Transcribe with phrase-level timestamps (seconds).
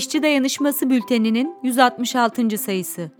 [0.00, 2.58] İşçi Dayanışması Bülteni'nin 166.
[2.58, 3.10] sayısı.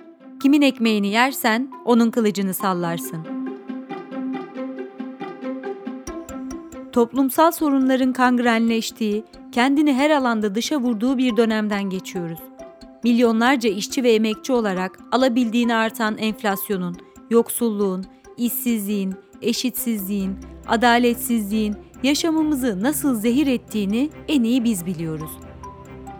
[0.43, 3.27] Kimin ekmeğini yersen onun kılıcını sallarsın.
[6.93, 12.39] Toplumsal sorunların kangrenleştiği, kendini her alanda dışa vurduğu bir dönemden geçiyoruz.
[13.05, 16.97] Milyonlarca işçi ve emekçi olarak alabildiğini artan enflasyonun,
[17.31, 18.05] yoksulluğun,
[18.37, 20.37] işsizliğin, eşitsizliğin,
[20.69, 25.31] adaletsizliğin yaşamımızı nasıl zehir ettiğini en iyi biz biliyoruz.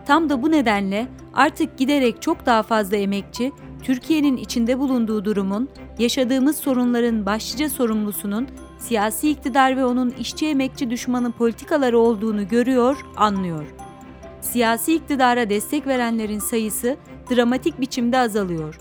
[0.05, 3.51] Tam da bu nedenle artık giderek çok daha fazla emekçi
[3.83, 5.69] Türkiye'nin içinde bulunduğu durumun,
[5.99, 8.47] yaşadığımız sorunların başlıca sorumlusunun
[8.79, 13.65] siyasi iktidar ve onun işçi emekçi düşmanı politikaları olduğunu görüyor, anlıyor.
[14.41, 16.97] Siyasi iktidara destek verenlerin sayısı
[17.31, 18.79] dramatik biçimde azalıyor.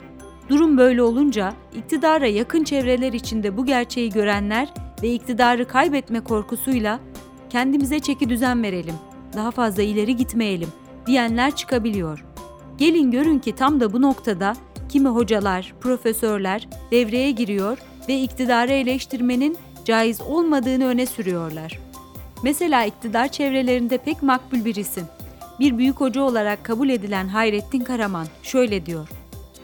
[0.49, 4.69] Durum böyle olunca iktidara yakın çevreler içinde bu gerçeği görenler
[5.03, 7.01] ve iktidarı kaybetme korkusuyla
[7.51, 8.95] kendimize çeki düzen verelim,
[9.37, 10.69] daha fazla ileri gitmeyelim
[11.11, 12.25] diyenler çıkabiliyor.
[12.79, 14.57] Gelin görün ki tam da bu noktada
[14.89, 21.79] kimi hocalar, profesörler devreye giriyor ve iktidarı eleştirmenin caiz olmadığını öne sürüyorlar.
[22.43, 25.05] Mesela iktidar çevrelerinde pek makbul bir isim.
[25.61, 29.09] Bir büyük hoca olarak kabul edilen Hayrettin Karaman şöyle diyor.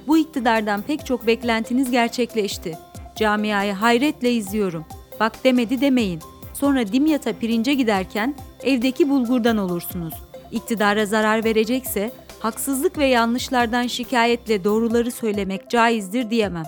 [0.06, 2.78] Bu iktidardan pek çok beklentiniz gerçekleşti.
[3.16, 4.84] Camiayı hayretle izliyorum.
[5.20, 6.20] Bak demedi demeyin.
[6.54, 10.14] Sonra Dimyat'a pirince giderken evdeki bulgurdan olursunuz.
[10.52, 16.66] İktidara zarar verecekse haksızlık ve yanlışlardan şikayetle doğruları söylemek caizdir diyemem.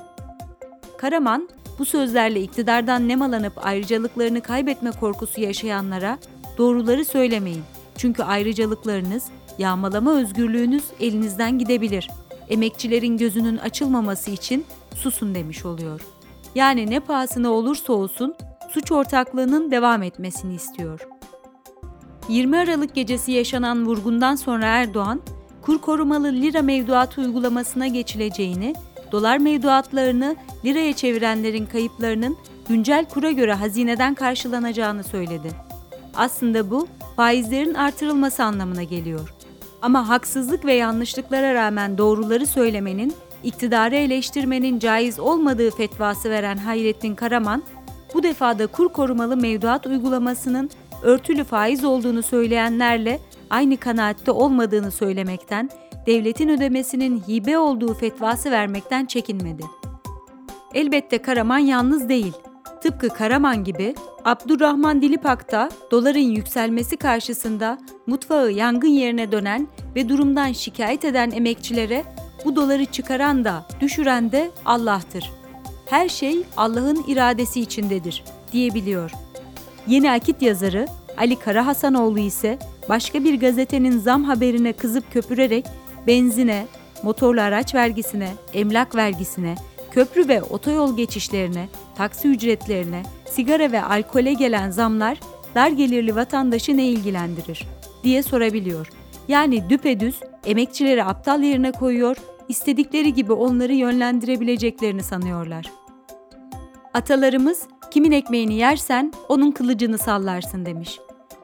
[0.98, 1.48] Karaman,
[1.78, 6.18] bu sözlerle iktidardan nemalanıp ayrıcalıklarını kaybetme korkusu yaşayanlara
[6.58, 7.62] doğruları söylemeyin.
[7.96, 9.24] Çünkü ayrıcalıklarınız,
[9.58, 12.10] yağmalama özgürlüğünüz elinizden gidebilir.
[12.48, 16.00] Emekçilerin gözünün açılmaması için susun demiş oluyor.
[16.54, 18.34] Yani ne pahasına olursa olsun
[18.70, 21.08] suç ortaklığının devam etmesini istiyor.
[22.28, 25.20] 20 Aralık gecesi yaşanan vurgundan sonra Erdoğan,
[25.62, 28.74] kur korumalı lira mevduat uygulamasına geçileceğini,
[29.12, 32.36] dolar mevduatlarını liraya çevirenlerin kayıplarının
[32.68, 35.50] güncel kura göre hazineden karşılanacağını söyledi.
[36.14, 39.34] Aslında bu faizlerin artırılması anlamına geliyor.
[39.82, 47.62] Ama haksızlık ve yanlışlıklara rağmen doğruları söylemenin, iktidarı eleştirmenin caiz olmadığı fetvası veren Hayrettin Karaman,
[48.14, 50.70] bu defada kur korumalı mevduat uygulamasının
[51.02, 53.20] örtülü faiz olduğunu söyleyenlerle
[53.50, 55.70] aynı kanaatte olmadığını söylemekten,
[56.06, 59.62] devletin ödemesinin hibe olduğu fetvası vermekten çekinmedi.
[60.74, 62.32] Elbette Karaman yalnız değil.
[62.82, 63.94] Tıpkı Karaman gibi
[64.24, 72.04] Abdurrahman Dilipak da doların yükselmesi karşısında mutfağı yangın yerine dönen ve durumdan şikayet eden emekçilere
[72.44, 75.30] bu doları çıkaran da düşüren de Allah'tır.
[75.86, 79.27] Her şey Allah'ın iradesi içindedir diyebiliyor.
[79.88, 85.64] Yeni Akit yazarı Ali Karahasanoğlu ise başka bir gazetenin zam haberine kızıp köpürerek
[86.06, 86.66] benzine,
[87.02, 89.54] motorlu araç vergisine, emlak vergisine,
[89.90, 95.20] köprü ve otoyol geçişlerine, taksi ücretlerine, sigara ve alkole gelen zamlar
[95.54, 97.66] dar gelirli vatandaşı ne ilgilendirir
[98.04, 98.90] diye sorabiliyor.
[99.28, 102.16] Yani düpedüz emekçileri aptal yerine koyuyor,
[102.48, 105.77] istedikleri gibi onları yönlendirebileceklerini sanıyorlar.
[106.98, 110.98] Atalarımız kimin ekmeğini yersen onun kılıcını sallarsın demiş.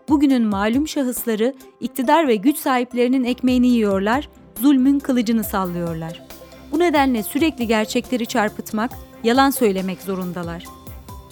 [0.09, 4.29] Bugünün malum şahısları iktidar ve güç sahiplerinin ekmeğini yiyorlar,
[4.61, 6.23] zulmün kılıcını sallıyorlar.
[6.73, 8.91] Bu nedenle sürekli gerçekleri çarpıtmak,
[9.25, 10.65] yalan söylemek zorundalar.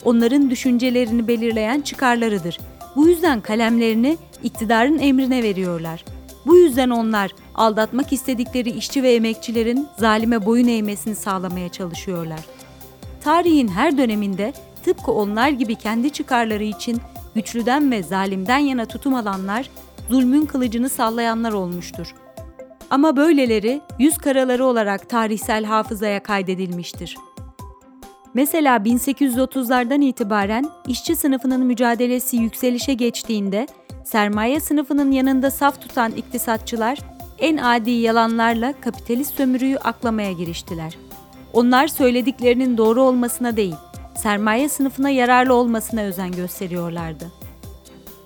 [0.05, 2.59] Onların düşüncelerini belirleyen çıkarlarıdır.
[2.97, 6.05] Bu yüzden kalemlerini iktidarın emrine veriyorlar.
[6.47, 12.41] Bu yüzden onlar aldatmak istedikleri işçi ve emekçilerin zalime boyun eğmesini sağlamaya çalışıyorlar.
[13.25, 14.53] Tarihin her döneminde
[14.85, 17.01] tıpkı onlar gibi kendi çıkarları için
[17.35, 19.71] güçlüden ve zalimden yana tutum alanlar,
[20.11, 22.15] zulmün kılıcını sallayanlar olmuştur.
[22.91, 27.17] Ama böyleleri yüz karaları olarak tarihsel hafızaya kaydedilmiştir.
[28.35, 33.67] Mesela 1830'lardan itibaren işçi sınıfının mücadelesi yükselişe geçtiğinde
[34.05, 36.99] sermaye sınıfının yanında saf tutan iktisatçılar
[37.39, 40.97] en adi yalanlarla kapitalist sömürüyü aklamaya giriştiler.
[41.53, 43.75] Onlar söylediklerinin doğru olmasına değil,
[44.17, 47.33] sermaye sınıfına yararlı olmasına özen gösteriyorlardı.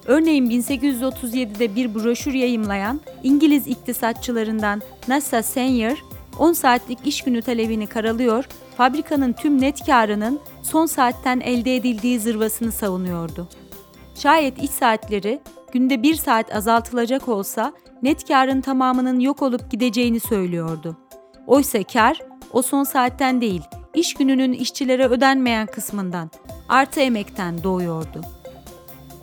[0.07, 6.05] Örneğin 1837'de bir broşür yayımlayan İngiliz iktisatçılarından Nasa Senior,
[6.39, 8.45] 10 saatlik iş günü talebini karalıyor,
[8.77, 13.49] fabrikanın tüm net karının son saatten elde edildiği zırvasını savunuyordu.
[14.15, 15.41] Şayet iş saatleri
[15.73, 20.97] günde bir saat azaltılacak olsa net karın tamamının yok olup gideceğini söylüyordu.
[21.47, 22.21] Oysa kar
[22.57, 23.63] o son saatten değil,
[23.95, 26.31] iş gününün işçilere ödenmeyen kısmından,
[26.69, 28.21] artı emekten doğuyordu.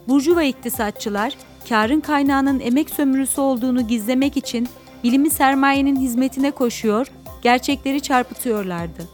[0.08, 1.38] Burjuva iktisatçılar,
[1.70, 4.68] karın kaynağının emek sömürüsü olduğunu gizlemek için
[5.04, 7.08] bilimi sermayenin hizmetine koşuyor,
[7.42, 9.10] gerçekleri çarpıtıyorlardı.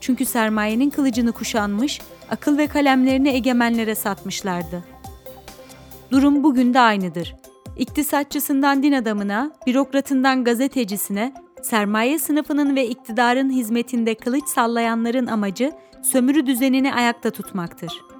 [0.00, 4.84] Çünkü sermayenin kılıcını kuşanmış, akıl ve kalemlerini egemenlere satmışlardı.
[6.10, 7.34] Durum bugün de aynıdır.
[7.76, 15.72] İktisatçısından din adamına, bürokratından gazetecisine, sermaye sınıfının ve iktidarın hizmetinde kılıç sallayanların amacı
[16.02, 18.11] sömürü düzenini ayakta tutmaktır.